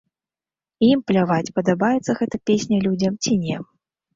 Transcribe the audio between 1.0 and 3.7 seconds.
пляваць, падабаецца гэта песня людзям ці не.